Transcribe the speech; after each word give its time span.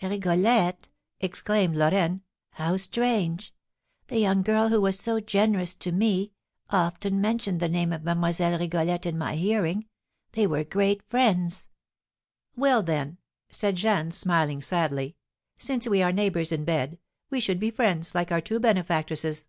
"Rigolette!" 0.00 0.88
exclaimed 1.20 1.74
Lorraine; 1.74 2.22
"how 2.52 2.76
strange! 2.76 3.52
The 4.06 4.20
young 4.20 4.42
girl 4.42 4.68
who 4.68 4.80
was 4.80 4.96
so 4.96 5.18
generous 5.18 5.74
to 5.74 5.90
me 5.90 6.30
often 6.68 7.20
mentioned 7.20 7.58
the 7.58 7.68
name 7.68 7.92
of 7.92 8.04
Mlle. 8.04 8.56
Rigolette 8.60 9.04
in 9.06 9.18
my 9.18 9.34
hearing; 9.34 9.88
they 10.30 10.46
were 10.46 10.62
great 10.62 11.02
friends." 11.10 11.66
"Well, 12.54 12.84
then," 12.84 13.18
said 13.50 13.74
Jeanne, 13.74 14.12
smiling 14.12 14.62
sadly, 14.62 15.16
"since 15.58 15.88
we 15.88 16.02
are 16.04 16.12
neighbours 16.12 16.52
in 16.52 16.64
bed, 16.64 16.96
we 17.28 17.40
should 17.40 17.58
be 17.58 17.72
friends 17.72 18.14
like 18.14 18.30
our 18.30 18.40
two 18.40 18.60
benefactresses." 18.60 19.48